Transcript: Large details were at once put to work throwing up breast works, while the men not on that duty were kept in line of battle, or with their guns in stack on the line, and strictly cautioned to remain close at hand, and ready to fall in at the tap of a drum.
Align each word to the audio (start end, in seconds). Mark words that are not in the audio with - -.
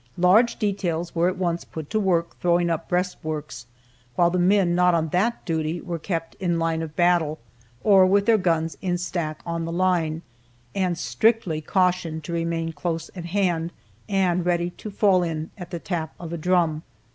Large 0.17 0.57
details 0.57 1.13
were 1.13 1.27
at 1.29 1.37
once 1.37 1.63
put 1.63 1.91
to 1.91 1.99
work 1.99 2.35
throwing 2.39 2.71
up 2.71 2.89
breast 2.89 3.17
works, 3.21 3.67
while 4.15 4.31
the 4.31 4.39
men 4.39 4.73
not 4.73 4.95
on 4.95 5.09
that 5.09 5.45
duty 5.45 5.79
were 5.79 5.99
kept 5.99 6.33
in 6.39 6.57
line 6.57 6.81
of 6.81 6.95
battle, 6.95 7.37
or 7.83 8.07
with 8.07 8.25
their 8.25 8.39
guns 8.39 8.75
in 8.81 8.97
stack 8.97 9.43
on 9.45 9.63
the 9.63 9.71
line, 9.71 10.23
and 10.73 10.97
strictly 10.97 11.61
cautioned 11.61 12.23
to 12.23 12.33
remain 12.33 12.73
close 12.73 13.11
at 13.15 13.25
hand, 13.25 13.71
and 14.09 14.43
ready 14.43 14.71
to 14.71 14.89
fall 14.89 15.21
in 15.21 15.51
at 15.55 15.69
the 15.69 15.77
tap 15.77 16.15
of 16.19 16.33
a 16.33 16.37
drum. 16.37 16.81